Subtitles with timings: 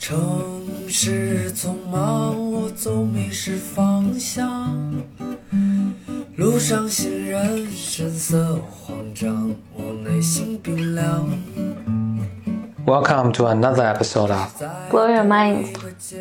[0.00, 0.18] 城
[0.88, 4.74] 市匆忙，我总迷失方向。
[6.36, 11.28] 路上行人神色慌张，我内心冰凉。
[12.86, 15.66] Welcome to another episode of Blow your mind，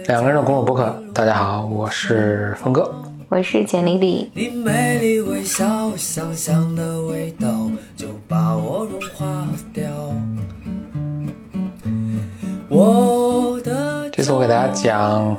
[0.07, 1.01] 两个人的公路博客。
[1.13, 2.93] 大家好，我是峰哥。
[3.29, 4.29] 我是简丽丽。
[4.35, 9.89] 你美丽微笑，香香的味道就把我融化掉。
[12.71, 13.28] 我的
[14.19, 15.37] 这次我给大家讲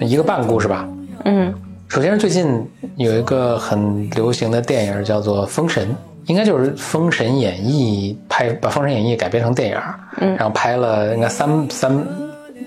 [0.00, 0.88] 一个半故事吧。
[1.26, 1.52] 嗯，
[1.86, 5.86] 首先是最近有一个很流行的电影叫做《封神》，
[6.24, 9.76] 应该就是《封神演义》拍把《封神演义》改编成电影，
[10.16, 12.06] 嗯，然后拍了应该三三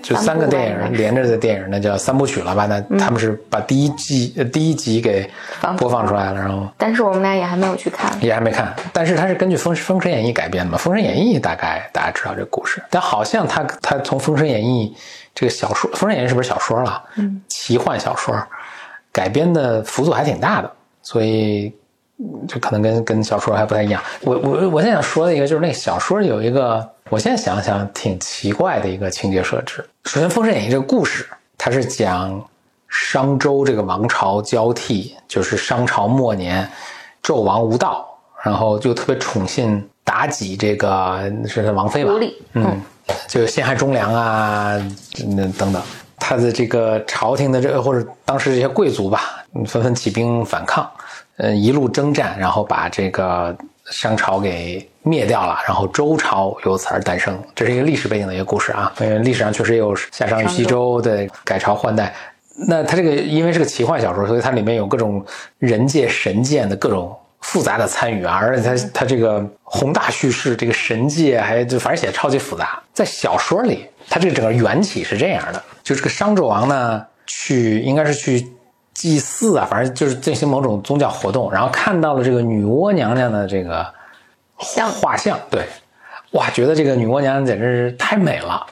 [0.00, 2.66] 就三个电影连着的电影，那叫三部曲了吧？
[2.66, 5.28] 那他们是把第一季、呃第一集给
[5.78, 8.16] 播放出来了，然后但是我们俩也还没有去看。
[8.20, 14.94] 也还没看，但是它是根据《封封神演义》改编的嘛，《封神演义》大概大家知道这个故事，但好像他他从《封神演义》
[15.36, 17.02] 这个小说，《封神演义》是不是小说了？
[17.16, 18.34] 嗯，奇幻小说
[19.12, 21.72] 改编的幅度还挺大的，所以
[22.18, 24.02] 嗯就可能跟跟小说还不太一样。
[24.22, 29.86] 我我我现在想说的一个就是那个小说有一个，我现在想想挺奇怪的一个情节设置。
[30.06, 31.28] 首先，《封神演义》这个故事，
[31.58, 32.42] 它是讲
[32.88, 36.66] 商周这个王朝交替，就是商朝末年，
[37.22, 38.08] 纣王无道，
[38.42, 42.12] 然后就特别宠信妲己这个是王妃吧？
[42.54, 42.80] 嗯，
[43.28, 44.76] 就陷害忠良啊，
[45.28, 45.82] 那等等，
[46.16, 50.88] 他的这个朝廷的这个或者当时这些贵族吧，嗯纷纷起兵反抗，
[51.36, 53.56] 嗯，一路征战，然后把这个
[53.90, 57.38] 商朝给灭掉了，然后周朝由此而诞生。
[57.54, 62.14] 这是一个历史背景的一个故事啊，因为历史上确实也有夏商与西周的改朝换代。
[62.68, 65.24] 那它这个因为是个奇幻小说，所以它里面有各种
[65.58, 67.14] 人界神界的各种
[67.46, 72.82] 复杂的参与啊，而且他他这个宏大叙事，这个神界还就反正写的超级复杂。
[72.92, 78.50] 在小说里，他这个整个缘起是这样的，就这个商纣王呢，去应该是去
[78.92, 83.86] 祭祀啊，反正就是进行某种宗教活动，然后看到了这个女娲娘娘的这个
[84.58, 85.64] 像画像，对，
[86.32, 88.66] 哇，觉得这个女娲娘娘简直是太美了。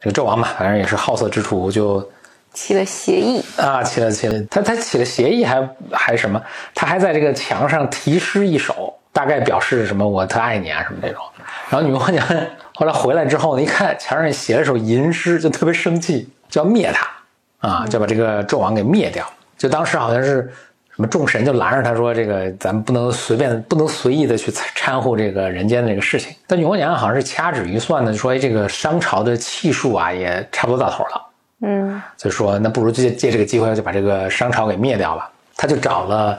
[0.00, 2.08] 这个纣王嘛，反正也是好色之徒，就
[2.54, 6.40] 起了协议，啊，起了起了，他他起了协议还还什么？
[6.74, 11.22] 他还在这个墙上题诗一首，大概表示什么我特爱你啊什么这种。
[11.70, 19.26] 然后女娲娘娘后来回来之后呢，一看墙上写了首吟诗，就特别生气，就要灭他啊，就把这个纣王给灭掉。
[19.56, 20.52] 就当时好像是
[20.94, 26.34] 什么众神就拦着他说，这个咱们不能随便不能随意的去掺和这个人间的这个事情。
[26.46, 31.28] 但女娲娘娘好像是掐指一算呢，说哎，这个商朝的气数啊也差不多到头了。
[31.64, 35.30] 嗯，就说那不如借借这个机会就把这个商朝给灭掉吧。
[35.56, 36.36] 他就找了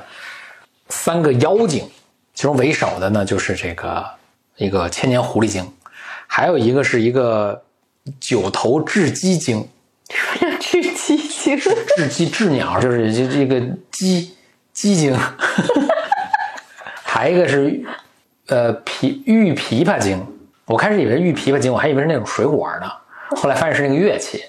[0.90, 1.90] 三个妖精，
[2.34, 4.06] 其中为首的呢就是这个
[4.58, 5.66] 一个千年狐狸精，
[6.28, 7.64] 还有一个是一个
[8.20, 9.66] 九头雉鸡精，
[10.10, 11.58] 什么叫雉鸡精？
[11.58, 14.36] 雉鸡雉鸟就是这这个鸡
[14.74, 15.18] 鸡精，
[17.02, 17.82] 还一个是
[18.48, 20.22] 呃琵玉琵琶精。
[20.66, 22.92] 我开始以为是玉琵琶精，我还以为是那种水果呢，
[23.38, 24.44] 后来发现是那个乐器。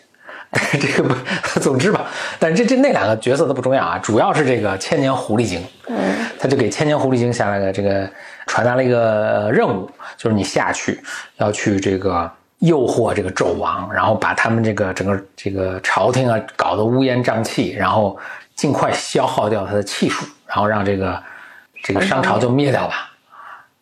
[0.80, 1.14] 这个不，
[1.60, 2.06] 总之吧，
[2.38, 5.96] 但是这这那两个角色都不重要啊，主要是这个千年狐狸精，嗯，
[6.38, 8.08] 他就给千年狐狸精下了个这个
[8.46, 11.02] 传达了一个任务，就是你下去
[11.36, 18.16] 要去这个诱惑这个纣王，然后把他们这个整个这个朝廷啊搞得乌烟瘴气，然后
[18.54, 21.22] 尽快消耗掉他的气数，然后让这个
[21.82, 23.10] 这个商朝就灭掉吧，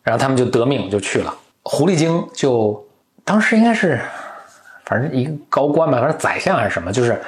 [0.01, 1.33] 然后他们就得命就去了，
[1.63, 2.85] 狐狸精就
[3.23, 3.99] 当时应该是。
[4.85, 7.21] 反正一个高官吧，反正宰相还是什么，就是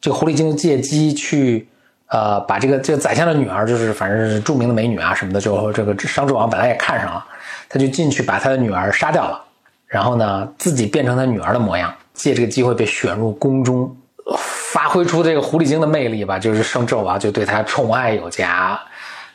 [0.00, 1.66] 这个狐狸精借机去，
[2.08, 7.24] 呃，把这个这个宰相的女儿，就是反正是著名的美女啊什么的，就这个商纣王本来也看上了，
[7.68, 9.42] 他就进去把他的女儿杀掉了，
[9.86, 13.96] 然后呢，自己变成他女儿的模样，借这个机会被选入宫中，
[14.38, 18.80] 发挥出这个狐狸精的魅力吧，就是商纣王就对他宠爱有加。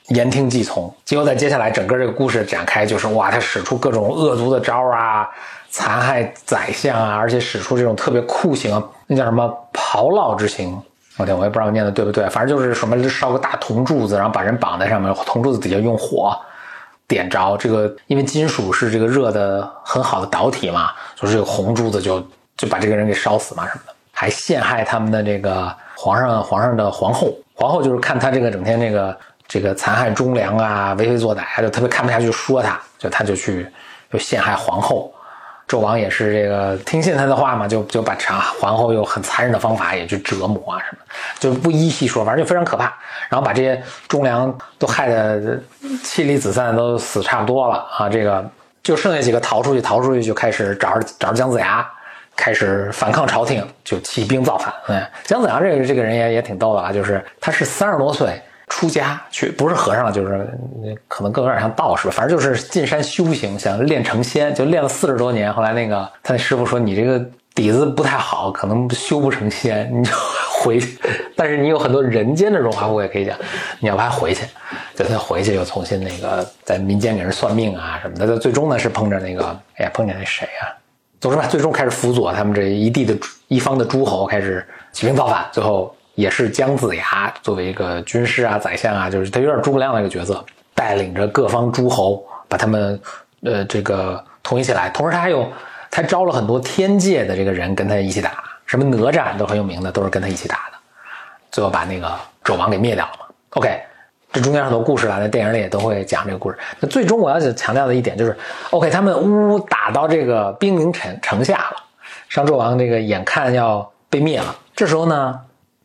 [0.10, 5.30] 言听计从，结果在接下来整个这个故事展开，就是哇，他使出各种恶毒的招啊，
[5.70, 10.76] 残害宰相啊，而且使出这种特别酷刑，那叫什么刨烙之刑？
[11.18, 16.36] 我天，我也不知道我念的对不对，反正就是什么烧个大铜柱子，然后把人绑在上面，铜柱子底下用火
[17.08, 22.20] 点着，这个因为金属是这个热的很好的导体嘛，就是这个红柱子就
[22.58, 29.16] 就把这个人给烧死嘛什么的，还陷害他们的这个皇上皇上的皇后，皇后就是看他这个整天这个。
[29.50, 33.68] 这个残害忠良啊，为非作歹啊，就特别看不下去，说他，就他就去
[34.14, 35.12] 就陷害皇后。
[35.68, 41.04] 纣王也是这个听信他的话嘛，就就把长皇后用很残忍的方法也去折磨啊什么，
[41.40, 42.86] 就不一一细说，反正就非常可怕。
[43.28, 45.60] 然后把这些忠良都害得
[46.04, 48.10] 妻离子散，都死差不多了啊。
[48.10, 48.48] 这个
[48.82, 51.88] 就剩下几个逃出去，逃出去就开始找着找着姜子牙，
[52.36, 54.74] 开始反抗朝廷，就起兵造反。
[54.88, 60.48] 嗯，姜子牙这个这个人也也挺逗的啊，就是他是三十多岁出家去，不是和尚，就是
[61.08, 65.52] 可能更有点像道士吧，反正就是进山修行，想练成仙，就练了四十多年。
[65.52, 67.20] 后来那个他那师傅说：“你这个
[67.56, 70.12] 底子不太好，可能修不成仙， 你就
[70.62, 70.98] 回去。
[71.36, 73.36] 但是你有很多人间的荣华富贵可以讲，
[73.80, 74.46] 你要不还回去？
[74.96, 78.28] 就他回去又重新那个在民间给人算命啊什么的。
[78.28, 79.46] 他最终呢是碰着那个，
[79.78, 80.68] 哎呀，碰见那谁呀、
[81.20, 83.18] 总之吧，最终开始辅佐他们这一地的
[83.48, 90.44] 一方的诸侯开始起兵造反，最后也是姜子牙作为一个军师啊、宰相啊，就是他有点诸葛亮那个角色，
[90.76, 93.00] 带领着各方诸侯把他们
[93.44, 94.90] 呃这个统一起来。
[94.90, 95.50] 同时他还有
[95.90, 100.78] 他招了很多天界的这个人跟他一起打，什么哪吒都很有名的，都是跟他一起打的。
[101.52, 102.14] 最后把那个
[102.44, 103.26] 纣王给灭掉了嘛。
[103.52, 103.82] OK，
[104.34, 106.58] 这中间很多故事啊，在电影里也都会讲这个故事。
[106.82, 108.38] 那最终我要强调的一点就是
[108.72, 111.78] ，OK，他们呜呜打到这个兵临城城下了，
[112.28, 114.54] 商纣王这个眼看要被灭了。
[114.76, 115.40] 这时候呢，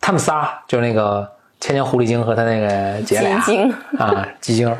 [0.04, 1.26] 他们仨就是那个
[1.58, 3.56] 千年狐狸精和他那个姐俩鸡
[3.98, 4.76] 啊，鸡精，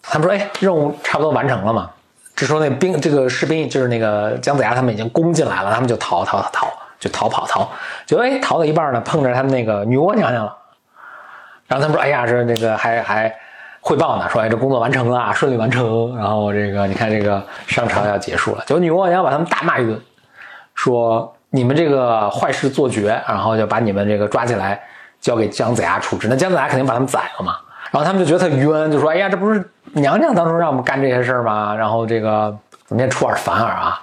[0.00, 1.90] 他们说，哎，任务差不多完成了嘛。
[2.36, 7.68] 这时候那兵这个士兵就是那个姜子牙他们已经攻进来了，他们就逃逃逃就逃跑逃，
[8.06, 10.56] 就哎逃到一半呢，碰着他们那个女娲娘娘了。
[11.66, 13.34] 然后他们说：“哎呀，这那个还还
[13.80, 16.16] 汇报呢，说哎这工作完成了，顺利完成。
[16.16, 20.00] 然后这个你看这个商朝要结束了，结果女娲娘娘把他们大骂一顿，
[20.76, 24.80] 说你们这个坏事做绝，然后就把你们这个抓起来
[25.20, 26.28] 交给姜子牙处置。
[26.28, 27.56] 那姜子牙肯定把他们宰了嘛。
[27.90, 31.74] 然后他们就觉得特冤，就说：哎呀，这不是娘娘当初让我们干这些事儿吗？
[31.74, 32.56] 然后这个
[32.86, 34.00] 怎么也出尔反尔啊？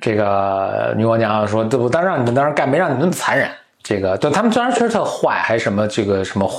[0.00, 3.48] 这个女娲娘娘说：这不当时让你们当时干，没让你们那么残忍。
[3.82, 6.50] 这个对他们虽然确实特坏，还什么这个什么。”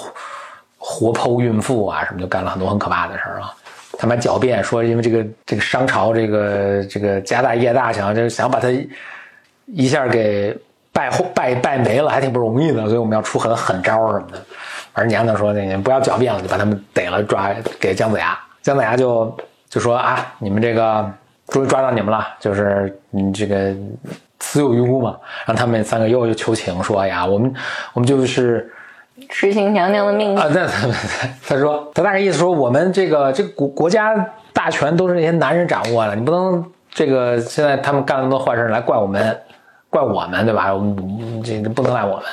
[0.87, 3.51] 活剖孕妇啊，什么就干了很多很可怕的事儿啊。
[3.97, 8.67] 他们还狡辩说，因为这个这个商朝这个这个家大业大，想要就是想把他
[9.67, 10.57] 一下给
[10.91, 14.41] 败败败没了，还挺不容易的，所以我们要出很狠招什么的。
[14.93, 18.37] 而娘娘说那你不要狡辩了，就把他们逮了抓给姜子牙。
[18.61, 19.35] 姜子牙就
[19.69, 21.09] 就说啊，你们这个
[21.47, 23.73] 终于抓到你们了，就是你这个
[24.39, 25.17] 死有余辜嘛。
[25.45, 27.53] 让他们三个又又求情说，哎呀，我们
[27.93, 28.71] 我们就是。
[29.29, 30.89] 执行娘娘的命令啊，那他
[31.47, 34.13] 他说他大概意思说，我们这个这个国国家
[34.51, 36.61] 大权都是那些男人掌握的，你不能
[36.91, 39.39] 这个现在他们干那么多坏事来怪我们，
[39.95, 40.73] 怪我们对吧？
[40.73, 42.25] 我们这不能赖我们。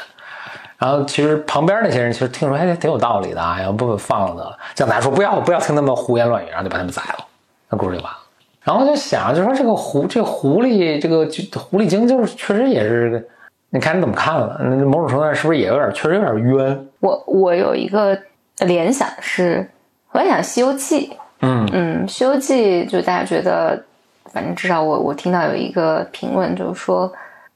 [0.79, 4.59] 然后其实旁边那些人其实听说还挺有道理的啊，要不放了得了。
[4.75, 7.25] 姜子牙说不要不要听他们胡言乱语，然后就把他们宰了，
[7.71, 8.19] 那故事就完了。
[8.63, 11.25] 然后就想就说这个狐这狐狸这个
[11.59, 13.29] 狐狸精就是确实也是。
[13.75, 14.59] 你看你怎么看了？
[14.85, 16.87] 某种程度上是不是也有点，确实有点冤？
[17.01, 18.15] 我我有一个
[18.59, 19.67] 联想是，
[20.11, 21.09] 我在想《西游记》。
[21.41, 23.83] 嗯嗯，《西游记》就大家觉得，
[24.31, 27.11] 反正至少我我听到有一个评论，就是说，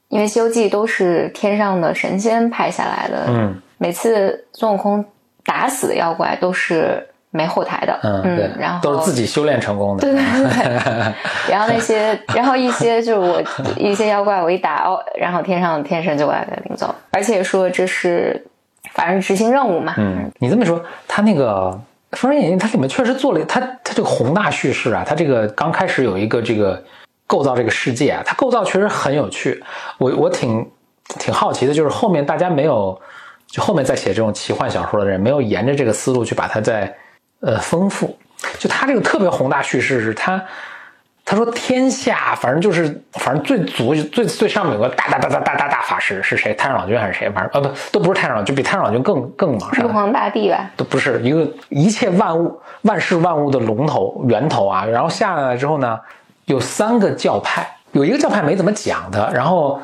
[0.08, 5.04] 因为《西游记》都是天上的神仙派下来的，嗯，每次孙悟空
[5.44, 11.14] 打死的妖怪都是没后台的，嗯，对，然后都是自己修炼成功的，对对对。
[11.50, 13.42] 然后那些，然后一些就是我
[13.76, 18.46] 一些妖怪，我一打哦，然后天上的天神就把他领走，而且说这是
[18.94, 19.94] 反正执行任务嘛。
[19.98, 21.78] 嗯，你这么说，他那个
[22.16, 26.82] 《封神演义》，它里面确实做了，它它这个宏大叙事啊，它这个刚开始有一个这个
[27.26, 29.62] 构造这个世界啊，它构造确实很有趣。
[29.98, 30.68] 我我挺
[31.18, 33.00] 挺好奇的，就是后面大家没有，
[33.46, 36.94] 就后面在写这种奇幻小说的人，没有沿着这个思路去把它再
[37.40, 38.16] 呃丰富。
[38.58, 40.42] 就他这个特别宏大叙事是他。
[41.28, 46.54] 他说：“天下反正就是，反正最足最最上面有个大大大大大大大法师是谁？
[46.54, 47.28] 太上老君还是谁？
[47.30, 49.84] 反正呃不都不是太上老君，比太上老君更更往上。
[49.84, 50.70] 玉皇大帝吧？
[50.76, 54.84] 都不是一个一切万物万事万物的龙头源头啊。
[54.84, 55.98] 然后下来之后呢，
[56.46, 59.80] 有三个教派，有一个教派没怎么讲的，然后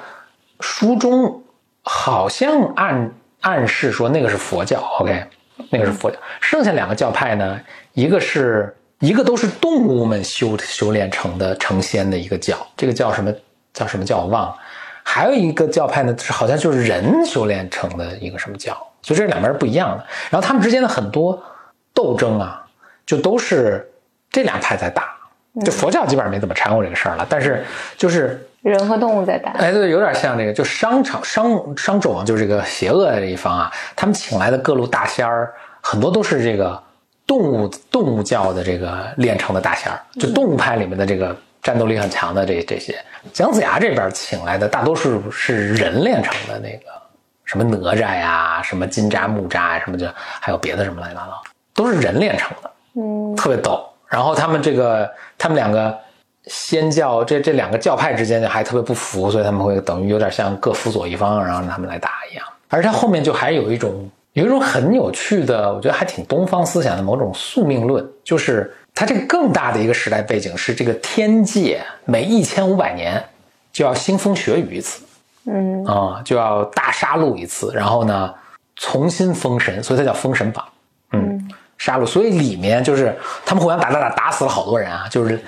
[0.59, 1.43] 书中
[1.83, 5.27] 好像暗暗示说那个是佛教，OK，
[5.71, 6.19] 那个是佛教。
[6.41, 7.61] 剩下两个教派呢，
[7.93, 13.35] 一个是。”一个都是动物们修修炼成的成仙的一个教，这个叫什么？
[13.75, 14.19] 叫什么教？
[14.19, 14.57] 我忘了。
[15.03, 20.07] 还有一个教派呢，是好像就是人修炼成的一个什么教，所以这两边是不一样的。
[20.31, 21.43] 然后他们之间的很多
[21.93, 22.65] 斗争啊，
[23.05, 23.91] 就都是
[24.31, 25.12] 这两派在打。
[25.65, 27.65] 就佛教基本上没怎么掺和这个事儿了，但是
[27.97, 29.51] 就是人和动物在打。
[29.53, 36.83] 哎，对，有点像这个，就商朝商商纣王就是这个邪恶的这一方啊，他们请来的各路大仙儿，很多都是这个。
[37.25, 42.99] 动物动物教的这个练成的大仙儿，就动物派里面的这个战斗力很强的这这些，
[43.33, 46.91] 姜子牙这边请来的大多数是人练成的那个
[47.45, 50.07] 什么哪吒呀，什么金吒、木吒什么就
[50.41, 51.41] 还有别的什么乱七八糟，
[51.73, 53.89] 都是人练成的，嗯，特别逗。
[54.13, 55.99] 然后他们这个他们两个
[56.45, 62.45] 仙教这这两个教派之间还特别不服，所以他们会等于有点像各辅佐一方，然后让他们来打一样。
[62.69, 73.25] 而他后面就还有一种有一种很有趣的，我觉得还挺东方思想的某种宿命论，就是它这个更大的一个时代背景是这个天界每一千五百年
[73.73, 75.03] 就要腥风血雨一次，
[75.47, 78.35] 嗯啊、就要大杀戮一次，然后呢
[78.77, 80.63] 重新封神，所以它叫封神榜。
[81.83, 83.13] 嗯，杀戮，所以里面就是
[83.45, 85.43] 他们互相打打打，打死了好多人啊，就是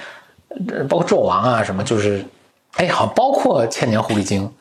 [0.68, 2.24] 呃包括纣王啊什么，就是
[2.76, 4.52] 哎，好，包括千年狐狸精，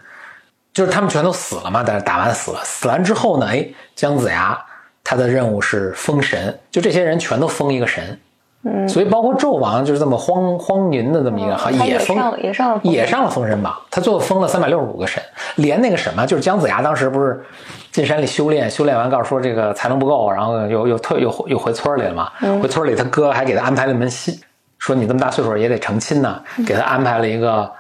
[0.72, 4.56] 就是他们全都死了嘛，但是打完死了，死完之后呢，哎，姜子牙
[5.04, 8.20] 他的任务是封神，就这些人全都封一个神。
[8.66, 15.22] 嗯，所以包括纣王就是这么荒荒淫的这么一个，也封上了也上了封神也上了封神榜，他最后封了三百六十五个神，
[15.56, 17.44] 连那个什么，就是姜子牙当时不是
[17.94, 22.32] 进山里修炼，修炼完告诉说这个才能不够，然后又又退又回又回村里了嘛，
[22.62, 24.38] 回村里他哥还给他安排了门亲，
[24.80, 27.72] 说你这么大岁数也得成亲呢，给他安排了一个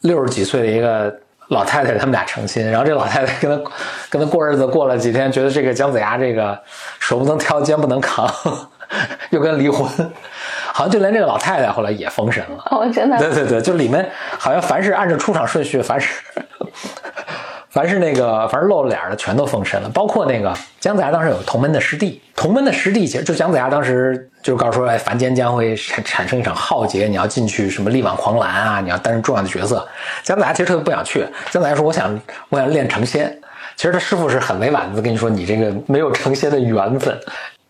[0.00, 1.14] 六十几岁的一个
[1.48, 3.70] 老太太，他们俩成亲，然后这老太太跟他
[4.08, 6.58] 跟他过日子过了几天，觉得这个姜子牙这个
[6.98, 8.26] 手不能挑，肩不能扛，
[9.28, 9.86] 又跟离婚，
[10.72, 12.64] 好像就连这个老太太后来也封神了。
[12.70, 16.22] 哦，真的，对对对，就里面好像凡是按照出场顺序，凡是
[17.70, 19.88] 凡是那个凡是露了脸的，全都封神了。
[19.90, 29.86] 包括那个姜子牙当时有同门的师弟，同门的师弟其实就姜子牙当时就告诉说，哎，凡间将会产产生一场浩劫，你要进去什么力挽狂澜啊，你要担任重要的角色。
[30.24, 33.38] 姜子牙其实特别不想去，姜子牙说，我想我想练成仙。
[33.76, 37.18] 其实他师傅是很委婉的跟你说，你这个没有成仙的缘分。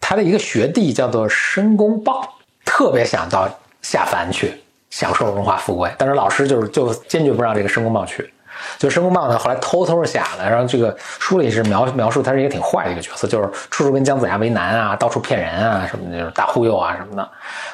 [0.00, 3.48] 他的一个学弟叫做申公豹，特别想到
[3.82, 8.32] 下凡去享受荣华富贵，但是老师就是就坚决不让这个申公豹去。
[8.78, 17.22] 就申公豹呢，后来偷偷下来，然后这个书里是描描述他是一个挺坏的一个角色，就是处处跟姜子牙为难啊，到处骗人啊什么的，就是大忽悠啊什么的。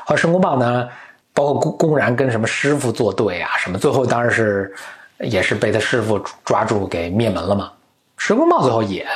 [0.05, 0.89] 后来申公豹呢，
[1.33, 4.75] 包括公公然跟什么师傅作对啊什么，最后当然是
[5.19, 7.71] 也是被他师傅抓住给灭门了嘛。
[8.17, 9.07] 申公豹最后也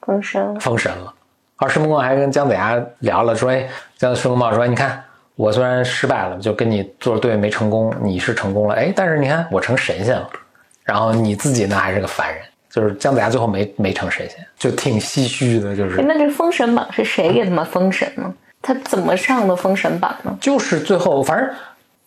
[0.00, 0.60] 封神了。
[0.60, 1.12] 封神了。
[1.56, 5.00] 而申公豹还跟姜子牙聊了，说：“哎，姜申公豹说，你看
[5.36, 10.28] 我虽然失败了，就跟你作对没成功，你是成功了，哎，但是你看我成神仙了，
[10.84, 18.32] 然后你自己呢还是个凡人。”就是姜子牙最后没没成神仙，就挺唏嘘的，就是哎那这封神榜是谁给他们封神呢？
[18.62, 20.34] 他怎么上的封神榜呢？
[20.40, 21.50] 就是最后反正。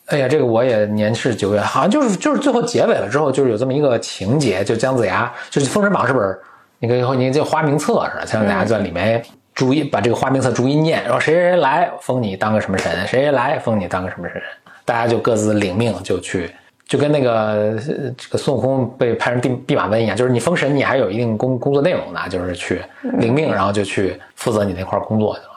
[0.07, 6.39] 哎呀，这个我也年事久远，好像就是就是最后结尾了之后，就是有这么一个情节，就姜子牙就是《封神榜》是不是，
[6.77, 9.23] 你可以你这花名册似的，姜子牙在里面
[9.55, 14.39] 逐一把这个花名册逐一念，然后谁谁谁来封你当个什么神，谁谁来封你当个什么神，
[14.83, 16.51] 大家就各自领命就去，
[16.87, 17.79] 就跟那个呃
[18.17, 22.81] 这个孙悟空被派成弼弼马温一样，就是你封神你还有一定工工作内容的，就是去
[23.19, 25.47] 领命，然后就去负责你那块工作去了。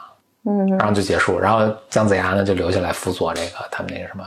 [0.45, 4.23] 嗯，然后就结束，然后姜子牙呢就留下来辅佐这个他们那个什么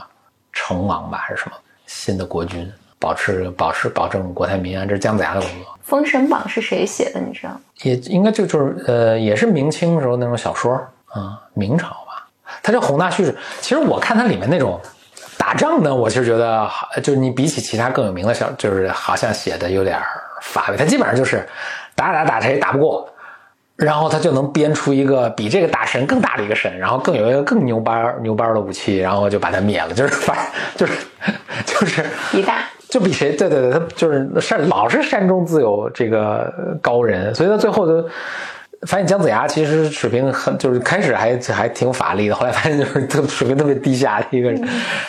[0.53, 1.55] 成王吧，还是什么
[1.87, 5.77] 新的国君，保持保持保证国泰民安，这是姜子牙的工作。
[5.81, 7.19] 封神榜是谁写的？
[7.19, 7.59] 你知道吗？
[7.81, 10.73] 也应该就就是呃，也是明清时候那种小说
[11.07, 12.29] 啊、明朝吧。
[12.61, 14.79] 它叫宏大叙事，其实我看它里面那种
[15.45, 19.99] 打仗呢，我其实觉得好，就是你比起其他更有名的小，就是好像写的有点
[20.41, 20.77] 乏味。
[20.77, 21.45] 他基本上就是
[21.95, 23.09] 打打打谁打不过，
[23.75, 29.93] 然后他就能编出一个比这个大神更大的一个神，然后更有一个更牛掰牛掰的武器，然后就把他灭了。
[29.93, 30.37] 就是反
[30.77, 30.93] 就是
[31.65, 36.49] 就是一大就比谁对对对，他就是山老是山中自有这个
[36.81, 38.07] 高人，所以他最后就
[38.85, 44.61] 发现姜子牙其实水平很，就是开始还还挺有法力的，后来发现就是特水平特别低下的一个人，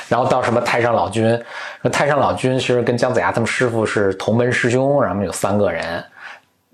[0.09, 1.38] 然后到什么太上老君，
[1.93, 6.04] 太上老君其实跟姜子牙他们师傅是同门师兄，然后有三个人，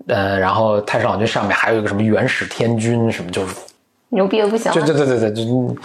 [0.07, 3.55] 呃，然后太上老君上面还有一个什么元始天君，什么就是
[4.09, 4.83] 牛逼的不行对。
[4.83, 5.75] 对对对对，就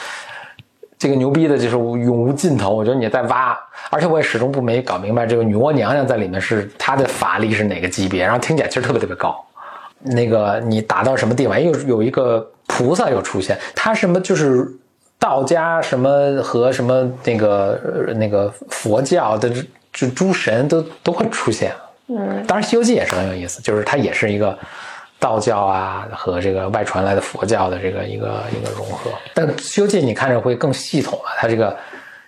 [0.99, 2.75] 这个牛逼的就是永无尽头。
[2.75, 3.59] 我觉得你在挖，
[3.91, 9.43] 而且我也始终不没搞明白这个女娲娘娘在里面是她的法力是哪个级别，然后听起来其实特别特别高。
[10.01, 14.67] 那个你打到什么地方，又有一个菩萨又出现，他什么就是
[15.19, 19.51] 道家什么和什么那个呃那个佛教的
[19.93, 21.73] 这诸神都都会出现。
[22.09, 24.57] 嗯，当然，《西游记》也是很有意思，就是它也是一个
[25.19, 29.11] 道教啊和这个外传来的佛教的这个一个一个融合。
[29.35, 31.77] 但《西游记》你看着会更系统了，它这个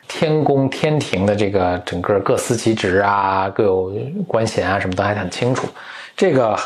[0.08, 3.92] 天宫天庭的这个整个各司其职啊，各有
[4.26, 5.68] 官衔啊，什么都还很清楚。
[6.16, 6.58] 这个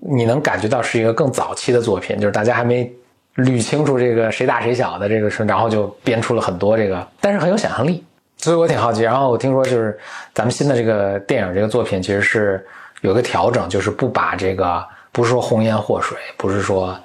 [0.00, 2.92] 你能感觉到是一个更早期的作品，就是大家还没
[3.36, 8.04] 捋清楚这个谁大谁小的这个事，然后就编出了很多这个，但是很有想象力。
[8.38, 9.02] 所以我挺好奇。
[9.02, 9.98] 然后我听说就是
[10.34, 12.64] 咱们新的这个电影这个作品其实是
[13.00, 16.98] 有一个调整，就是不把这个不是说红颜祸水，不是说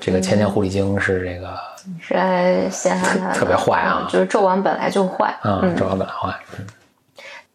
[0.00, 1.54] 这个千年狐狸精是这个
[2.00, 5.34] 是来陷害他，特别坏啊嗯就是纣王本来就坏。
[5.42, 6.34] 啊，纣王本来坏，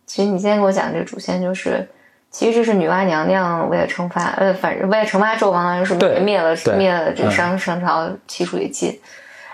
[0.06, 1.88] 其实你现在给我讲这个主线就是，
[2.32, 7.32] 其实这是女娲娘娘为了惩罚，呃，反正为了惩罚纣王，就是对灭了灭了这个嗯。
[7.32, 9.00] 商商朝齐楚也晋，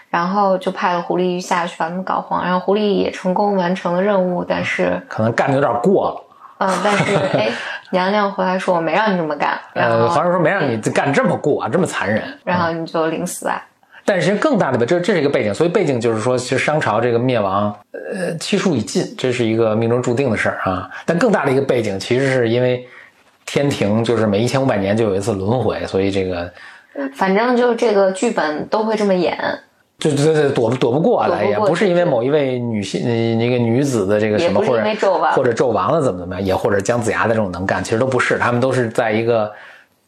[0.10, 6.22] 然后就派了狐狸下去把他们搞黄，然后狐狸也成功完成了任务，但是，可能干的有点过了。
[6.58, 7.50] 嗯，但是 哎，
[7.92, 12.24] 娘娘回来说我没让你这么干，然后、呃，皇上说没让你干这么过，这么残忍。
[12.44, 13.62] 然后你就领死啊，
[14.06, 20.88] 但是更大的吧，这这是一个背景，所以背景就是说，其实商朝这个灭亡，呃，期数已尽，这是一个命中注定的事儿啊。
[21.08, 22.88] 但更大的一个背景，其实是因为
[23.46, 26.52] 天庭就是每一千五百年就有一次轮回，所以这个
[27.16, 29.36] 反正就这个剧本都会这么演，
[29.98, 34.84] 就对对躲不躲不过来，也不是因为某一位女性呃一个女子的这个什么，或者
[35.32, 39.52] 或者纣王的怎么怎么样，也或者姜子牙的这种能干，其实都不是，他们都是在一个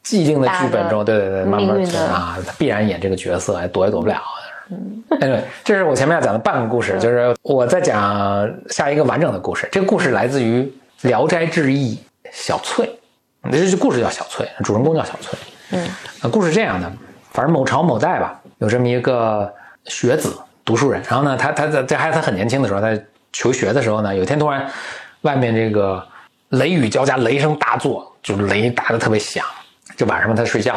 [0.07, 1.77] 既定的剧本中，对对对，慢慢
[2.09, 4.21] 啊，他必然演这个角色，躲也躲不了。
[4.69, 9.67] 嗯，对，这是我前面要讲的半个故事，就是我在讲下一个完整的故事。
[9.69, 10.61] 这个故事来自于
[11.01, 11.93] 《聊斋志异》
[12.31, 12.89] 小翠，
[13.51, 15.37] 这这故事叫小翠，主人公叫小翠。
[15.71, 15.85] 嗯，
[16.21, 16.89] 呃，故事这样的，
[17.31, 19.53] 反正某朝某代吧，有这么一个
[19.87, 20.33] 学子，
[20.63, 21.03] 读书人。
[21.09, 22.97] 然后呢，他他在这还他很年轻的时候，在
[23.33, 24.65] 求学的时候呢，有一天突然
[25.23, 26.01] 外面这个
[26.49, 29.45] 雷雨交加，雷声大作，就是雷打得特别响。
[29.97, 30.75] 这晚上嘛，他睡觉，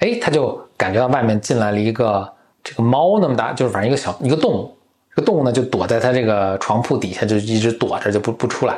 [0.00, 2.30] 哎，他就感觉到外面进来了一个
[2.62, 4.74] 这个猫那么大，就是反正一个小一个动物。
[5.14, 8.76] 这个动物呢，就躲在他这个床铺底下，就一直躲着，就不不出来。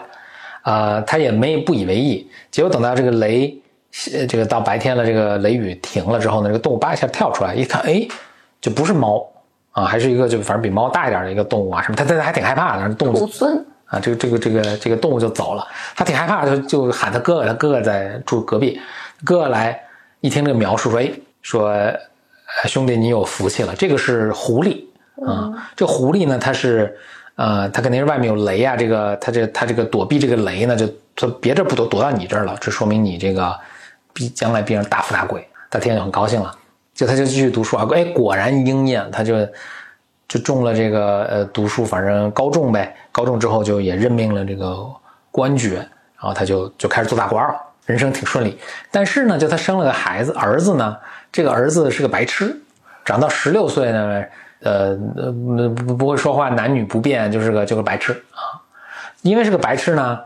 [0.62, 2.30] 啊、他也没不以为意。
[2.50, 3.58] 结果等到这个雷，
[4.12, 8.06] 呃这个到白天了，这个雷雨停了之后呢，这个动物叭一下跳出来，一看，哎，
[8.60, 9.26] 就不是猫
[9.72, 13.28] 啊，还是一个就反正比猫大一点的一个动物啊什么，他他还挺害怕的，然后动物
[13.86, 18.80] 啊，这个这个这个这个动物就走了，他挺害怕，就就喊他哥哥，他哥哥在住隔壁，
[19.24, 19.80] 哥哥来
[20.20, 21.10] 一听这个描述说，哎，
[21.42, 24.84] 说呃兄弟你有福气了，这个是狐狸
[25.26, 26.96] 啊，这狐狸呢它是
[27.36, 33.58] 呃它肯定是外面有雷啊，这个它这它这个躲避这个雷呢，就它别这不躲躲到你这儿了，这说明你这个
[34.12, 36.54] 必将来必然大富大贵，他听着就很高兴了，
[36.94, 39.34] 就他就继续读书啊，哎果然应验，他就。
[40.32, 42.94] 就中了这个呃读书，反正高中呗。
[43.10, 44.86] 高中之后就也任命了这个
[45.32, 48.58] 官爵，然后他就就开始做大官了，人生挺顺利。
[48.90, 50.96] 但是呢，就他生了个孩子，儿子呢，
[51.32, 52.56] 这个儿子是个白痴，
[53.04, 54.24] 长到十六岁呢，
[54.62, 55.32] 呃呃
[55.68, 58.62] 不不会说话，男女不辨，就是个就是白痴啊。
[59.22, 60.18] 因为是个白痴呢，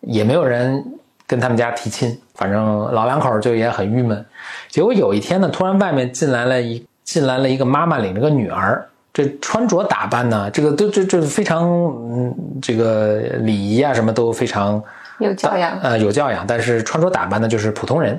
[0.00, 0.84] 也没有人
[1.26, 4.24] 跟他们家提亲，反正老两口就也很郁闷。
[4.68, 8.86] 结果有一天呢，突然外面进来了一进来了一个妈妈领着个女儿。
[9.14, 14.82] 这穿着打扮呢，这个都这这非常嗯，这个礼仪啊什么都非常
[15.22, 18.18] 有教养，呃有教养，但是穿着打扮呢就是普通人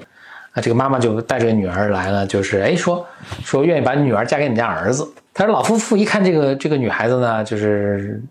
[0.53, 0.61] 啊。
[0.61, 3.05] 这个妈妈就带着女儿来了，就是哎说
[3.43, 5.07] 说愿意把女儿嫁给你家儿子。
[5.33, 8.21] 但是老夫妇一看这个这个女孩子呢，就是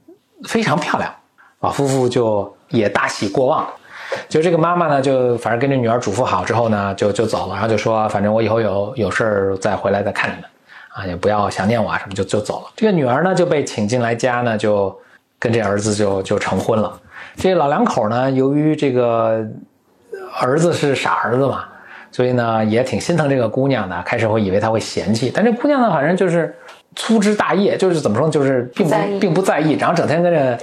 [0.48, 1.12] 非常漂亮，
[1.61, 3.66] 老夫妇就也大喜过望。
[4.28, 10.44] 就这个妈妈呢，就反正跟这女儿嘱咐好之后呢，就就走了，然后就说反正我以后有有事儿再回来再看你们。
[10.94, 12.70] 啊，也不要想念我啊，什么就就走了。
[12.76, 14.94] 这个女儿呢就被请进来家呢，就
[15.38, 17.00] 跟这儿子就就成婚了。
[17.37, 19.47] 这老两口呢，由于这个
[20.40, 21.64] 儿子是傻儿子嘛，
[22.11, 24.03] 所以呢也挺心疼这个姑娘的。
[24.03, 26.55] 开始会以为她会嫌弃，但这姑娘呢，反正就是
[26.97, 30.59] 粗枝大叶，就是怎么说，就是并不并不在意，然后整天跟着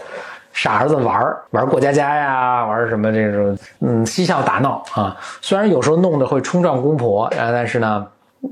[0.53, 5.15] 傻儿子玩儿玩过家家呀，玩什么这种嗯嬉笑打闹啊。
[5.41, 8.07] 虽然有时候弄得会冲撞公婆，啊，但是呢。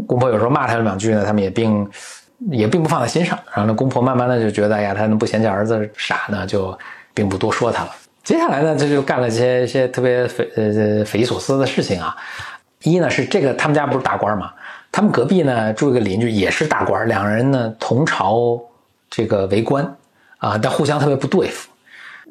[0.06, 1.90] 公婆有时候骂他两句呢，他们也并
[2.52, 3.40] 也并不放在心上。
[3.54, 6.78] 然后那，公婆慢慢的就觉得，哎呀，他不嫌弃儿子傻呢，就
[7.14, 7.92] 并不多说他了。
[8.28, 12.14] 接下来呢，他就干了一些一些特别匪呃匪夷所思的事情啊。
[12.84, 14.52] 一呢是这个他们家不是大官嘛，
[14.92, 18.62] 他们隔壁呢住一个邻居也是大官，两人呢同朝
[19.10, 19.82] 这个为官
[20.40, 21.70] 啊，但互相特别不对付。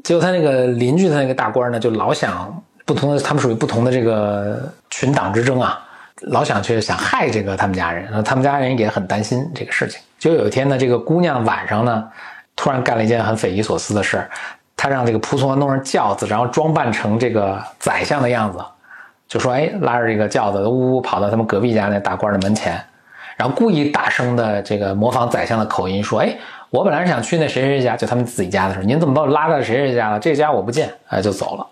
[0.05, 5.83] 结果他那个邻居的那个大官呢，就老想不同的，他们属于不同的这个群党之争啊。
[6.25, 9.99] 老想去想害这个他们家人，他们家人也很担心这个事情。
[10.19, 12.07] 就有一天呢，这个姑娘晚上呢，
[12.55, 14.31] 突然干了一件很匪夷所思的事儿，
[14.77, 18.59] 他让这个仆从弄上轿子，然后装扮成这个宰相的样子，
[19.27, 22.81] 就说：“哎，拉着这个轿子，呜呜跑到他们隔壁家那大官的门前，
[23.37, 26.37] 然后故意大声的这个模仿宰相的口音说：‘哎，
[26.71, 30.21] 我本来是想去那谁谁家，就他们自己家的时候，您怎么把我拉到谁谁家了？
[30.21, 31.67] 这家我不见，哎，就走了，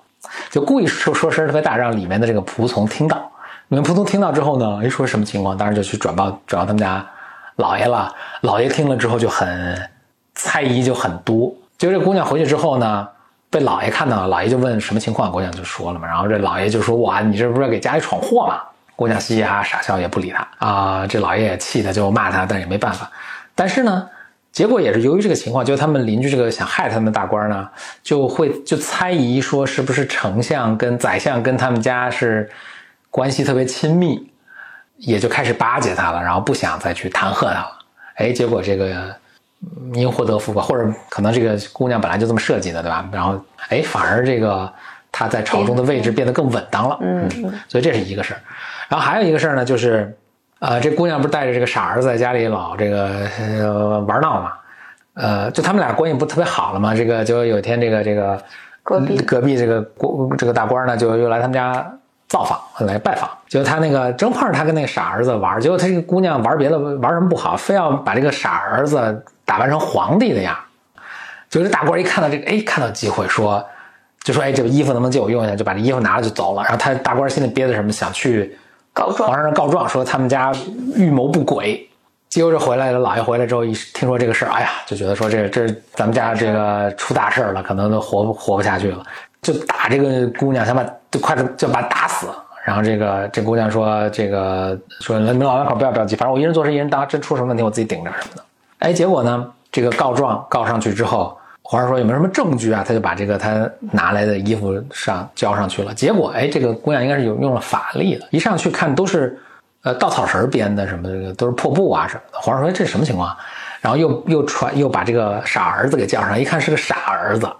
[0.50, 3.30] 就故意说说声特别大，让里面的这个仆从听到。’
[3.68, 4.80] 你们仆从听到之后呢？
[4.82, 5.56] 哎，说什么情况？
[5.56, 7.04] 当时就去转报转报他们家
[7.56, 8.12] 老爷了。
[8.40, 9.90] 老爷听了之后就很
[10.34, 11.54] 猜疑，就很多。
[11.84, 13.06] 就这姑娘回去之后呢，
[13.50, 16.08] 被老爷看到了，老爷就问什么情况，姑娘就说了嘛。
[16.08, 18.62] 然后这老爷就说：“哇，你这不是给家里闯祸吗？”
[18.96, 23.10] 姑娘嘻嘻哈哈傻笑也不理他啊，这老爷也气的就骂他，但是也没办法。
[23.54, 24.08] 但是呢，
[24.50, 27.68] 结果也是由于这个情况，就他们邻居这个想害他们大官呢，
[28.02, 32.50] 就会就猜疑说是不是丞相跟宰相跟他们家是
[33.10, 34.32] 关系特别亲密，
[34.96, 37.78] 也就开始巴结他了，然后不想再去弹劾他了。
[38.14, 39.14] 哎，结果这个
[39.92, 43.08] 因祸得福吧，或者可能这个姑娘本来就这么设计的，对吧？
[43.12, 44.70] 然后哎，反而这个
[45.12, 46.98] 她在朝中的位置变得更稳当了。
[47.00, 47.28] 嗯，
[47.68, 48.40] 所以这是一个事儿。
[48.88, 50.14] 然后还有一个事儿呢，就是，
[50.58, 53.26] 呃，这姑娘不是带着这个傻儿子在家里老这个、
[53.60, 54.52] 呃、玩闹嘛，
[55.14, 56.94] 呃，就他们俩关系不特别好了嘛。
[56.94, 58.42] 这个就有一天，这个这个
[58.82, 61.90] 隔壁隔壁这个国这个大官呢，就又来他们家
[62.28, 63.30] 造访，来拜访。
[63.48, 70.56] 结果他那个正碰上他跟那个傻儿子玩，结果他这个姑娘玩别的玩什么不好，非要把这个傻儿子打扮成皇帝的样。
[71.50, 73.64] 结果这大官一看到这个，哎，看到机会说。
[74.22, 75.54] 就说哎，这个衣服能不能借我用一下？
[75.54, 76.62] 就把这衣服拿了就走了。
[76.62, 78.56] 然后他大官心里憋着什么，想去
[78.94, 80.50] 告状皇上告状，说他们家
[80.96, 81.86] 预谋不轨。
[82.30, 89.04] 结果这回来了，老爷回来之后一听说这个事儿，哎呀，就觉得说这这咱们家这个出大事了，可能都活不活不下去了，
[89.42, 92.26] 就打这个姑娘，想把就快点就把她打死。
[92.64, 98.42] 然后这个这姑娘说这个说你们老两口不要着急，反正我一人做事一人当，真出什么问题我自己顶着什么的。
[98.84, 101.36] 哎，结果呢，这个告状告上去之后。
[101.66, 102.84] 皇上说有没有什么证据啊？
[102.86, 105.94] 他就把这个他拿来的衣服上交上去了。
[105.94, 109.40] 结果哎，这个姑娘应该是有用了法力的，一上去看都是，
[109.82, 112.38] 呃，稻草绳编的，什么这个都是破布啊什么的。
[112.38, 113.34] 皇上说这是什么情况？
[113.80, 117.50] 然后又又传又把这个傻儿子给叫上，一看是个傻儿子，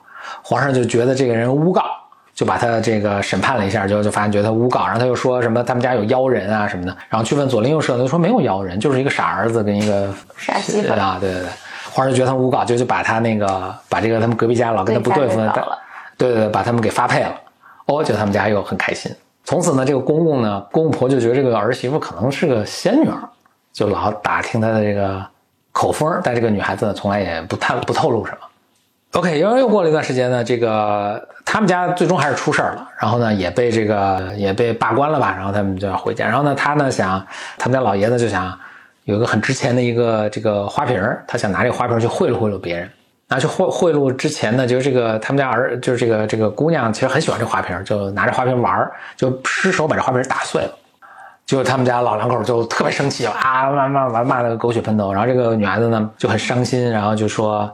[0.42, 1.84] 皇上就觉得这个人诬告，
[2.34, 11.48] 就把他这个审判了一下，就就发现觉得他诬告，然后他又说什么他们家有妖人啊什么的，然后去问左邻右舍，他说没有妖人，就是一个傻儿子跟一个傻媳妇啊，对对对。
[11.92, 15.68] 皇上觉得他诬告，就就把他那个把这个他们隔壁家老跟他不对付的，
[16.18, 17.32] 对对对，把他们给发配了。
[17.86, 19.14] 哦，就他们家又很开心。
[19.44, 23.16] 从此呢，这个公公呢，公公婆就觉得这个儿媳妇可能是个仙女儿，
[23.72, 25.24] 就老打听她的这个
[25.70, 26.20] 口风。
[26.24, 28.38] 但这个女孩子呢，从来也不探不透露什么。
[29.14, 36.26] OK，又又过了一段时间呢，这个他们家最终还是出事儿了，然后呢也被这个也被罢官了吧，然后他们就要回家。
[36.26, 37.24] 然后呢，他呢想，
[37.56, 38.56] 他们家老爷子就想。
[39.04, 42.90] 有一个很值钱的一个这个花瓶他想拿这个花瓶去贿赂贿赂别人。
[43.28, 50.70] 拿去贿贿赂之前呢，就是这个他们家儿，就是这个这个姑娘，其实很喜欢这花瓶就拿着花瓶玩儿就失手把这花瓶打碎了。
[51.44, 55.12] 结果他们家老两口就特别生气啊，骂骂骂骂的狗血喷头。
[55.12, 57.70] 然后这个女孩子呢就很伤心，然后就说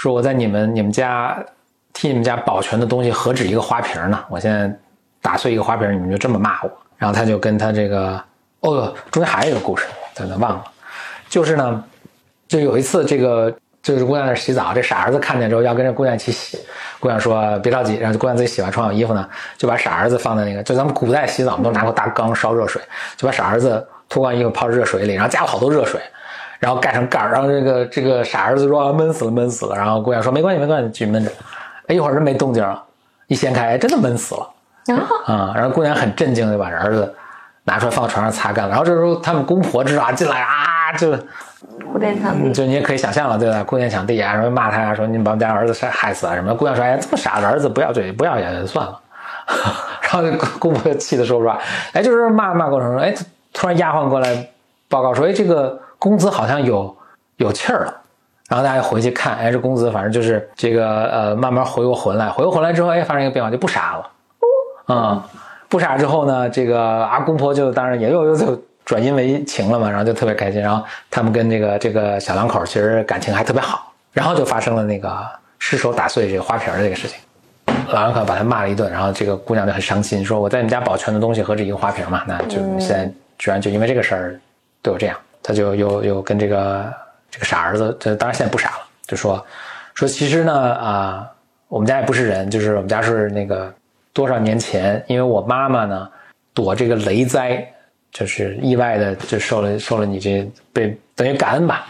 [0.00, 1.36] 说我在你们你们家
[1.92, 4.18] 替你们家保全的东西何止一个花瓶呢？
[4.30, 4.74] 我现在
[5.20, 6.70] 打碎一个花瓶，你们就这么骂我？
[6.96, 8.18] 然后他就跟他这个
[8.60, 9.84] 哦，中间还有一个故事。
[10.14, 10.64] 真的忘了，
[11.28, 11.84] 就是呢，
[12.48, 16.58] 就有一次，这个就是姑娘在洗澡，这傻儿子看见之后要跟这姑娘一起洗，
[16.98, 22.80] 姑娘说别着急，然后姑娘自己洗完穿好衣服呢，就把傻儿子放在那个，就咱们古代洗澡，们都拿过大缸烧热水，
[23.18, 26.00] 就把傻儿子脱光衣服泡热水里，然后加了好多热水，
[26.60, 31.30] 然后盖上盖儿，然后这个这个傻儿子说闷死了闷死了，然后姑娘说没关系没关系，继续闷着，
[31.88, 32.80] 哎一会儿真没动静了，
[33.26, 34.48] 一掀开哎真的闷死了，
[35.26, 37.12] 啊，然后姑娘很震惊，就把儿子。
[37.64, 41.10] 拿出来放床上擦干了，然后这时候他们公婆知道进来啊，就
[41.92, 43.62] 哭天抢地，就你也可以想象了，对吧？
[43.62, 46.54] 姑娘抢地啊，什么骂他啊，说你把我们家儿子害害死啊什么？
[46.54, 48.98] 姑娘说：“哎，这么傻的儿子，不要嘴，不要也算了。
[50.00, 50.22] ”然后
[50.58, 51.60] 公婆气的说不出话，
[51.92, 53.14] 哎，就是骂骂过程中，哎，
[53.52, 54.48] 突然丫鬟过来
[54.88, 56.96] 报告说：“哎，这个公子好像有
[57.36, 57.94] 有气儿了。”
[58.50, 64.10] 然后大家回去看，哎，这公子反正就是这个呃，慢慢回过魂来，回过魂来之后，哎，发生一个变化，就不傻了，
[64.88, 65.22] 嗯。
[65.68, 70.60] 不傻之后呢，这个阿公婆就当然也又又就转阴为晴了嘛，然后就特别开心。
[70.60, 73.92] 然后他们跟这个这个小两口其实感情还特别好。
[74.12, 75.24] 然后就发生了那个
[75.60, 77.20] 失手打碎这个花瓶的这个事情，
[77.92, 78.90] 老两口把他骂了一顿。
[78.90, 82.24] 然后这个姑娘就很伤心，说我在你们家保全的东西何止一个花瓶嘛？
[82.26, 83.08] 那就现在
[83.38, 84.40] 居然就因为这个事儿
[84.82, 85.16] 对我这样，
[85.50, 86.94] 他就又又跟这个
[87.28, 89.44] 这个傻儿子，这当然现在不傻了，就说
[89.94, 91.30] 说其实呢啊，
[91.66, 93.72] 我们家也不是人，就是我们家是那个。
[94.12, 96.08] 多少年前，因为我妈妈呢
[96.52, 97.64] 躲这个雷灾，
[98.10, 101.86] 就是意外的就受了受了你这被等于感恩吧，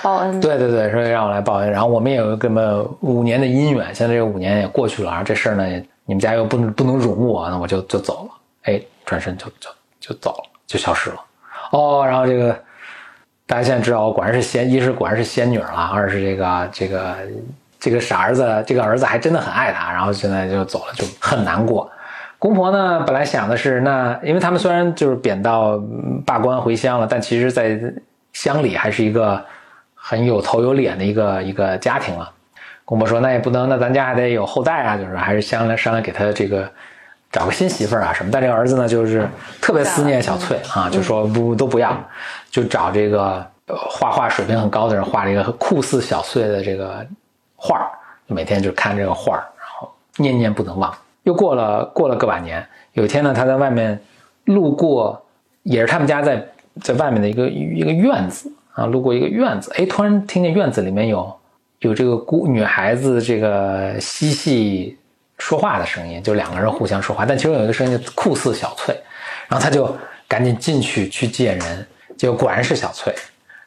[0.00, 0.40] 报恩。
[0.40, 1.68] 对对对，说让我来报恩。
[1.68, 5.66] 然后我们也有这么五年的姻缘，现在这五年也过去了，然后这事儿呢，
[6.04, 8.30] 你们家又不能不能容我，那我就就走了。
[8.62, 11.16] 哎，转身就就就走了，就消失了。
[11.72, 12.56] 哦，然后这个
[13.50, 17.16] 大家现在知道，果然是仙，一是果然是仙女了，二是这个这个。
[17.82, 21.90] 这个傻儿子，这个儿子还真的很爱她，然后现在就走了，就很难过。
[22.38, 25.82] 公婆呢，本来想的是，那因为他们虽然就是贬到
[26.26, 27.80] 罢官回乡了，但其实，在
[28.34, 29.42] 乡里还是一个
[29.94, 32.30] 很有头有脸的一个一个家庭了。
[32.84, 36.70] 公婆说，那也不能，那咱家还得有后代啊，就是还是商量商量给他这个
[37.30, 38.30] 找个新媳妇儿啊什么。
[38.30, 39.28] 但这个儿子呢，就是
[39.60, 41.96] 特别思念小翠啊，就说不都不要，
[42.50, 47.06] 就找这个呃画画水平很高的人画了一个酷似小翠的这个
[47.56, 47.90] 画儿，
[48.26, 50.92] 每天就看这个画儿，然后念念不能忘。
[51.24, 54.00] 又过了过了个把年，有一天呢，他在外面
[54.44, 55.22] 路过，
[55.62, 56.44] 也是他们家在
[56.82, 61.32] 在外面的一个一个院子啊，路过一个院子，哎，突然听见院子里面有
[61.80, 64.96] 有这个姑女孩子这个嬉戏
[65.40, 68.94] 说话的声音，就两个人互相说话，但其中有一个声音酷似小翠，
[69.48, 69.92] 然后他就
[70.28, 73.12] 赶紧进去去见人，结果果然是小翠。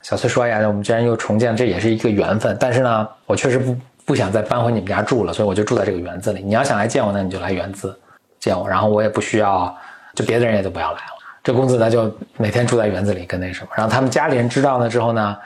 [0.01, 2.57] 小翠说：“哎呀，我们居然又重见，这也是一个缘分。
[2.59, 6.41] 但是呢，我确实不不想再搬回你们家住了，所以我就住在这个园子里。
[6.41, 7.97] 你要想来见我呢，你就来园子
[8.37, 9.73] 见我，然后我也不需要，
[10.13, 11.13] 就别的人也都不要来了。
[11.41, 13.67] 这公子呢，就每天住在园子里跟那什么。
[13.77, 15.37] 然后他们家里人知道了之后呢，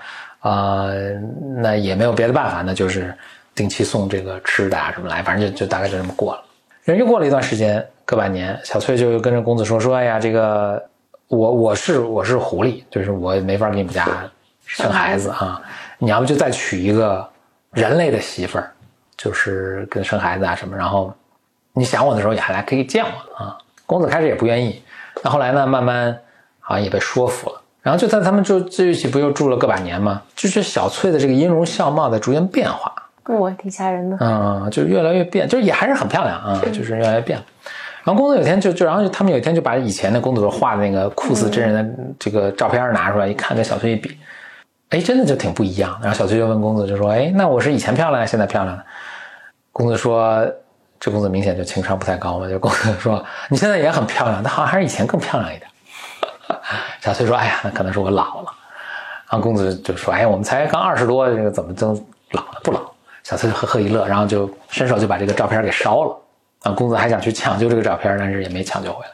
[0.42, 1.14] 呃，
[1.62, 3.16] 那也没有别的办法，那就是
[3.58, 6.42] 定期送这个吃的啊什么来，反正就就大概就这么过了。
[6.84, 10.82] 人又过了一段时间，个把年，小翠就跟着公子说说：哎呀，这个
[11.28, 14.08] 我我是我是狐狸，就是我没法给你们家
[14.66, 15.62] 生孩子啊，
[15.98, 17.28] 你要不就再娶一个。”
[17.74, 18.72] 人类的媳妇儿，
[19.16, 21.14] 就是跟生孩子啊什么，然后
[21.74, 23.56] 你想我的时候也还来可以见我啊。
[23.86, 24.82] 公子开始也不愿意，
[25.22, 26.18] 那后来呢，慢慢
[26.60, 27.62] 好像也被说服了。
[27.84, 30.24] 然后就在他们住这一起不又住了个把年吗？
[30.36, 32.92] 就是小翠的这个音容笑貌在逐渐变化，
[33.36, 34.18] 我挺吓人的。
[34.20, 37.46] 嗯，就越来越变，就是也还是很漂亮啊，就是越来越变了。
[38.04, 44.18] 然后公子有一天就就然后他们有一天就把以前的公子画的那个酷似真人的这个照片拿出来一看，跟小崔一比。
[44.90, 46.00] 哎，真的就挺不一样。
[46.02, 48.80] 然后小崔就问公子，就说：“哎，那我是以前漂亮，现在漂亮？”
[49.74, 50.50] 公子说
[50.98, 55.70] ：“这公子明显就情商不太高嘛。”就公子说：“你现在也很漂亮，但好像还是以前更漂亮一点。
[57.04, 58.54] ”小崔说：“哎呀，那可能是我老了。”
[59.30, 61.90] 然后公子就说：“哎，我们才刚二十多，这个怎么就
[62.32, 62.62] 老了？
[62.64, 62.80] 不老？”
[63.28, 66.18] 小崔就呵呵一乐，然后就伸手就把这个照片给烧了。
[66.64, 69.12] 啊，公子还想去抢救这个照片，但是也没抢救回来。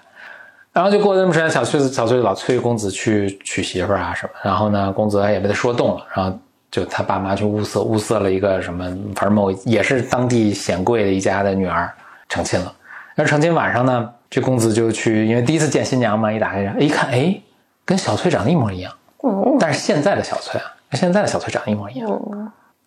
[0.72, 4.34] 然后就过了那么时间，小崔子小崔老催公子去娶媳妇儿啊什么。
[4.44, 6.06] 然后呢，公子也被他说动了。
[6.14, 6.38] 然后
[6.70, 11.92] 就他爸妈去物色物色了一个什么，反正某也是当地显贵的一家的女儿
[12.30, 12.72] 成亲了。
[13.16, 17.36] 那成亲晚上呢，这公子就去，因为第一次见新娘嘛，一打开一看，哎，
[17.84, 18.94] 跟小崔长得一模一样。
[19.60, 22.22] 但是现在的小崔啊，跟现在的小崔长得一模一样，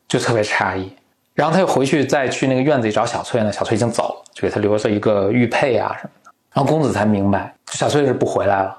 [0.06, 0.94] 就特别诧异。
[1.36, 6.30] 然后他又回去再去那个院子里找小翠呢，小翠已经走了，就给他留了一个玉佩啊什么的。
[6.54, 8.74] 然后公子才明白，小翠是不回来了，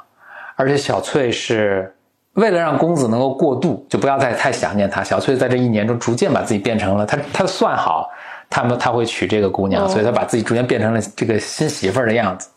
[0.55, 1.95] 而且小翠是
[2.33, 5.03] 为了让公子能够过渡，就不要再太想念他。
[5.03, 8.09] 小翠在这一年中逐渐把自己变成了他，他算好
[8.49, 12.49] 他们他会娶这个姑娘，所以他把自己逐渐变成了这个新媳妇儿的样子，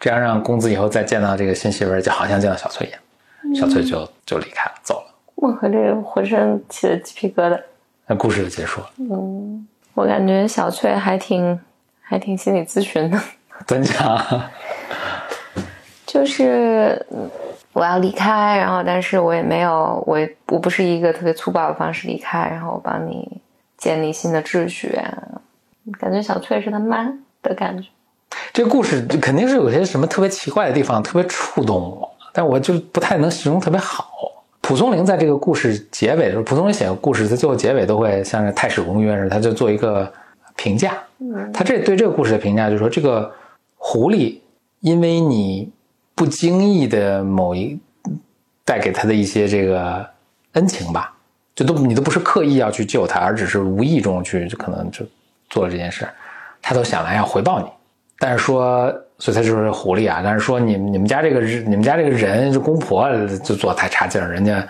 [0.00, 3.00] 这样让公子以后再见到这个新媳妇儿，就好像见到小翠一样。
[3.54, 5.14] 小翠就就离开了，走了。
[5.34, 7.60] 我和这个浑身起了鸡皮疙瘩。
[8.06, 8.90] 那故事就结束了。
[8.98, 11.58] 嗯，我感觉小翠还挺
[12.00, 13.20] 还挺心理咨询的。
[13.66, 14.50] 真假？
[16.06, 17.04] 就是
[17.72, 23.40] 我要离开，然后但是我也没有，我我不是一个特别粗暴的方式离开，然后我帮你
[23.76, 24.98] 建立新的秩序，
[25.98, 27.88] 感觉小翠是他妈的感觉。
[28.52, 34.10] 这个故事肯定是有些什么特别奇怪的地方，特别触动我，但我就不太能形容特别好。
[34.66, 40.12] 蒲松龄在这个故事结尾的时候，蒲松龄写个故事，他最后结尾都会像是太史公约似的，他就做一个
[40.56, 40.98] 评价。
[41.18, 43.32] 嗯，他这对这个故事的评价就是说这个。
[43.78, 44.40] 狐狸，
[44.80, 45.70] 因为你
[46.16, 47.78] 不经意的某一
[48.64, 50.04] 带给他的一些这个
[50.54, 51.14] 恩情吧，
[51.54, 55.06] 就都你都不是刻意要去救他，而只是无意中去可能就
[55.48, 56.08] 做了这件事，
[56.60, 57.66] 他都想来要回报你。
[58.18, 60.20] 但是说，所以他就是狐狸啊。
[60.24, 64.66] 但是说你你们家这个你们家这个人，这公婆就做太差劲儿，人家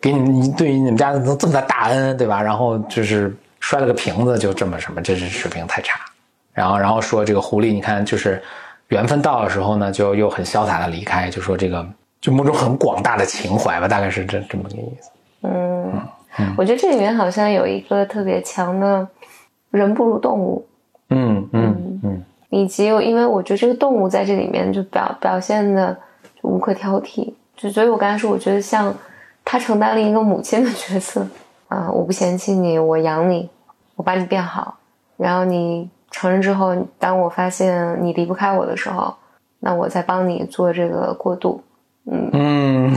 [0.00, 2.42] 给你你对于你们家能这么大大恩，对吧？
[2.42, 6.00] 然后就是摔了个瓶子，就这么什么，这是水平太差。
[6.52, 8.40] 然后，然后说这个狐狸，你看，就是
[8.88, 11.84] 缘分到的时候呢，就又很潇洒的离开，就说这个
[12.20, 15.10] 就某种很广大的情怀吧，大概是这这么个意思。
[15.42, 16.00] 嗯
[16.38, 19.06] 嗯，我觉得这里面好像有一个特别强的
[19.72, 20.66] “人不如动物”。
[21.10, 25.96] 嗯嗯嗯，以及因为我觉得这个动物在这里面就表表现的
[26.40, 28.94] 就无可挑剔，就所以我刚才说，我觉得像
[29.44, 31.26] 他承担了一个母亲的角色
[31.68, 33.50] 啊，我不嫌弃你，我养你，
[33.96, 34.76] 我把你变好，
[35.16, 35.90] 然后你。
[36.16, 39.12] 成人之后，当我发现你离不开我的时候，
[39.58, 41.60] 那我再帮你做这个过渡，
[42.08, 42.96] 嗯嗯，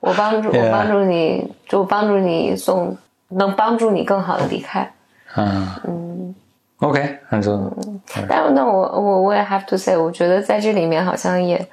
[0.00, 2.96] 我帮助我帮助你，就帮助你送，
[3.28, 4.92] 能帮助你更好的离开，
[5.38, 5.68] 嗯。
[5.84, 6.34] 嗯
[6.80, 7.72] ，OK，很重
[8.28, 11.64] 但那我我我也 have to say，我觉得在这里面好像也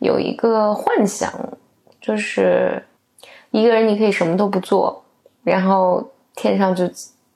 [0.00, 1.32] 有一个幻想，
[2.00, 2.82] 就是
[3.50, 5.04] 一个人你可以什么都不做，
[5.44, 6.90] 然后天上就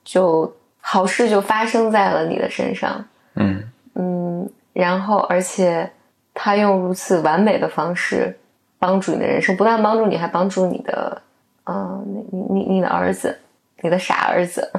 [0.04, 0.52] 就。
[0.82, 3.04] 好事就发生在了你的身上，
[3.34, 3.62] 嗯
[3.94, 5.88] 嗯，然后而且
[6.32, 8.34] 他用如此完美的方式
[8.78, 11.20] 帮助你的人生，不但帮助你，还帮助你的，
[11.64, 13.38] 呃，你你你你的儿子，
[13.82, 14.72] 你的傻儿子。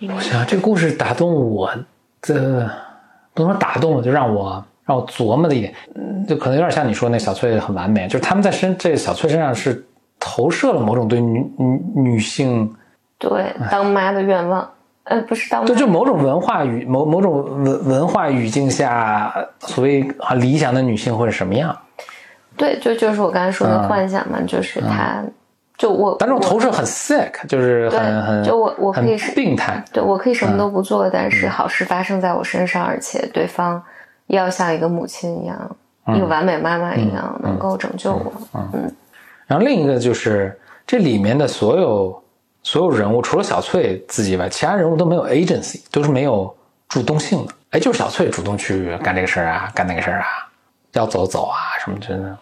[0.00, 1.70] 我想这个故事打动我
[2.22, 2.70] 的，
[3.34, 9.84] 不能说打动了，就让我让我琢磨的一点，嗯，就可能有点像你说那小翠很完美，就是他们在身这小翠身上是
[10.20, 12.72] 投射了某种对女女女性，
[13.18, 14.70] 对当妈的愿望，
[15.04, 21.76] 呃，不是当妈对，就某种文化语某某种文文化语境下，所谓啊理想的女性会是什么样？
[22.56, 23.88] 对，就就是我刚才说的嗯。
[23.88, 25.22] 幻想嘛，就是他，
[25.78, 29.82] 就我，但这种我投射很 sick，就是很很就我我可以是病态。
[29.92, 33.80] 对我可以什么都不做，但嗯是好事发生在我身上，而且对方
[34.26, 38.32] 要像一个母亲一样，嗯一个完美妈妈一样，能够拯救我。
[38.72, 38.92] 嗯
[39.46, 42.22] 然后另一个就是这里面的所有
[42.62, 46.54] 所有人物，除了小翠自己以外，其他人物都没有 agency，都是没有
[46.86, 47.52] 主动性的。
[47.70, 50.26] 哎，就是小翠主动去干这个事儿啊，干那个事儿啊，
[50.92, 52.38] 要走走啊什么之类的。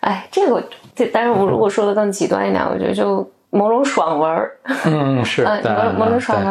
[0.00, 0.62] 哎，这个
[0.96, 4.50] 这，但是我如果说的更极端一点，我觉得就某种爽文儿，
[4.86, 6.50] 嗯，是某某种爽文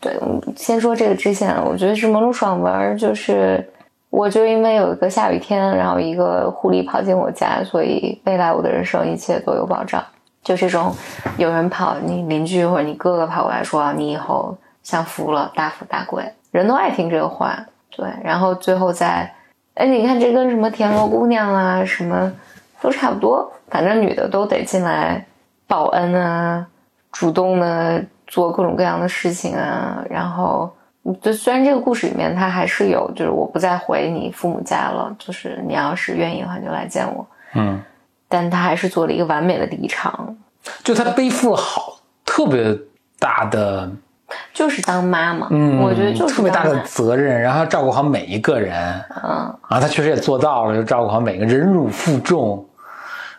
[0.00, 0.18] 对儿。
[0.18, 3.64] 对，先说这个之前，我觉得是某种爽文儿，就是
[4.10, 10.02] 我就因为有一个下雨天，然后一个狐狸跑进我家，所以未来我的人生一切都有保障。
[10.42, 10.94] 就这种
[11.38, 17.56] 有人跑，你邻居或者你哥哥跑过来说你以后享福了，大富大贵，人都爱听这个话。
[17.96, 19.32] 对，然后最后再，
[19.74, 22.30] 哎，你看这跟什么田螺姑娘啊，什么
[22.84, 25.24] 都差不多，反正女的都得进来
[25.66, 26.66] 报恩啊，
[27.10, 30.70] 主动的做各种各样的事情啊，然后。
[31.20, 37.78] 就虽然这个故事里面它还是有，就是我不再回你父母家了，就是你要是愿意的话就来见我，嗯，
[38.26, 40.34] 但他还是做了一个完美的离场，
[40.82, 42.74] 就他背负了好特别
[43.18, 43.86] 大的，
[44.54, 48.74] 就是当妈嘛，嗯，我觉得就是特别大的责任，然后要照顾好每一个人，
[49.22, 52.66] 嗯，啊，他确实也做到了，就照顾好每个忍辱负重。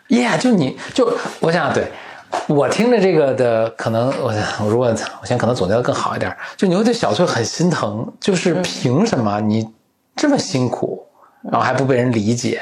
[0.07, 1.91] Yeah，就你就我想对
[2.47, 9.67] 我听着这个的，可能我我如果我现在可能总结的更好一点，就你会对小翠很心疼，就是凭什么你
[10.15, 11.07] 这么辛苦，
[11.43, 12.61] 然后还不被人理解，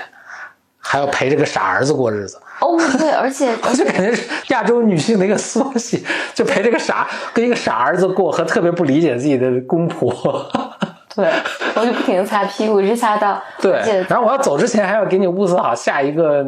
[0.79, 2.39] 还要陪这个傻儿子过日子？
[2.62, 5.99] 哦对，而且 我就感觉是亚洲女性的一个缩写，
[6.34, 10.49] 就陪这个傻跟一个傻儿子过，和特别不理解自己的公婆。
[11.13, 11.29] 对，
[11.75, 16.45] 我就不停的擦屁股，一直擦到对，然后我要走之前还要给你物色好下一个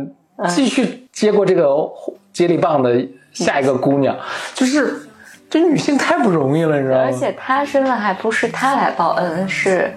[0.49, 1.75] 继续接过这个
[2.33, 4.15] 接力棒的下一个姑娘，
[4.53, 5.07] 就是
[5.49, 7.03] 这女性太不容易了，你知道吗？
[7.05, 9.93] 而且她身上还不是她来报恩，是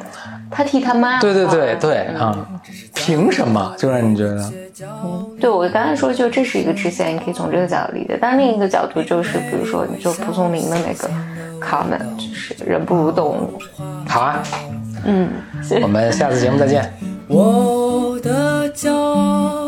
[0.50, 2.36] 她替她妈对对对对啊，
[2.94, 4.52] 凭什么就让你觉得？
[5.40, 8.16] 对，我刚才说，就这是一个支线，你可以从这个角度理解。
[8.20, 11.10] 但另一个角度就是，比如说，你就蒲松龄的那个
[11.60, 13.58] comment，就是人不如动物。
[14.06, 14.40] 好啊，
[15.04, 15.28] 嗯，
[15.82, 16.92] 我们下次节目再见。
[17.26, 19.67] 我的骄傲